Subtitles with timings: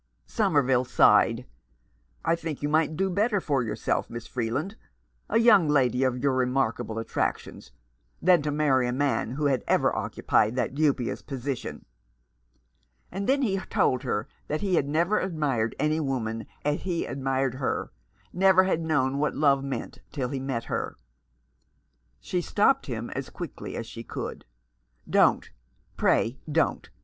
[0.25, 1.45] Somerville sighed.
[2.25, 4.75] "I think you might do better for yourself, Miss Freeland—
[5.29, 7.71] a young lady of your remarkable attractions—
[8.27, 11.85] than to marry a man who had ever occupied that— dubious position."
[13.11, 17.53] And then he told her that he had' never admired any woman as he admired
[17.53, 17.91] her—
[18.33, 20.95] never had known what love meant till he knew her.
[22.19, 24.45] She stopped him as quickly as she could."
[25.07, 25.51] Don't;
[25.95, 26.89] pray don't!